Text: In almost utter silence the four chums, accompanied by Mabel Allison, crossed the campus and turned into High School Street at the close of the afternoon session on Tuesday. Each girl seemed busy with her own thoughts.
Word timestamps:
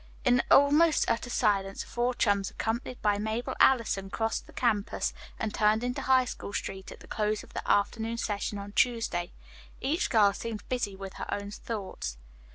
In 0.25 0.41
almost 0.49 1.05
utter 1.11 1.29
silence 1.29 1.81
the 1.81 1.87
four 1.87 2.15
chums, 2.15 2.49
accompanied 2.49 2.99
by 3.03 3.19
Mabel 3.19 3.53
Allison, 3.59 4.09
crossed 4.09 4.47
the 4.47 4.51
campus 4.51 5.13
and 5.37 5.53
turned 5.53 5.83
into 5.83 6.01
High 6.01 6.25
School 6.25 6.53
Street 6.53 6.91
at 6.91 7.01
the 7.01 7.07
close 7.07 7.43
of 7.43 7.53
the 7.53 7.61
afternoon 7.71 8.17
session 8.17 8.57
on 8.57 8.71
Tuesday. 8.71 9.31
Each 9.79 10.09
girl 10.09 10.33
seemed 10.33 10.67
busy 10.69 10.95
with 10.95 11.13
her 11.21 11.31
own 11.31 11.51
thoughts. 11.51 12.17